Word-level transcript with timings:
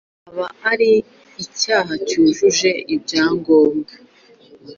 aba 0.29 0.45
ari 0.71 0.91
icyaha 1.43 1.93
cyujuje 2.07 2.69
ibyangombwa. 2.95 3.93